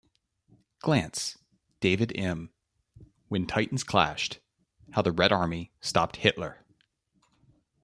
[0.83, 1.37] Glantz,
[1.79, 2.49] David M.
[3.27, 4.39] "When Titans Clashed:
[4.93, 6.65] How the Red Army stopped Hitler".